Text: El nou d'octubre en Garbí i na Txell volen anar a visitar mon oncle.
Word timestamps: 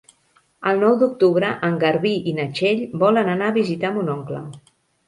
El 0.71 0.79
nou 0.83 0.95
d'octubre 1.03 1.51
en 1.69 1.77
Garbí 1.85 2.15
i 2.33 2.35
na 2.41 2.49
Txell 2.57 2.85
volen 3.05 3.35
anar 3.37 3.53
a 3.55 3.57
visitar 3.61 3.95
mon 4.01 4.13
oncle. 4.21 4.47